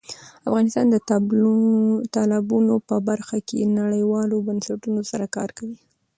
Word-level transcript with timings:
افغانستان 0.49 0.85
د 0.89 0.95
تالابونه 2.15 2.73
په 2.89 2.95
برخه 3.09 3.37
کې 3.47 3.71
نړیوالو 3.79 4.45
بنسټونو 4.47 4.99
سره 5.11 5.25
کار 5.35 5.49
کوي. 5.57 5.77